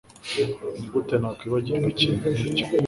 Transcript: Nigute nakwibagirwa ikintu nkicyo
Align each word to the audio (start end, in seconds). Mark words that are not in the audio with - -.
Nigute 0.77 1.15
nakwibagirwa 1.17 1.87
ikintu 1.93 2.25
nkicyo 2.35 2.65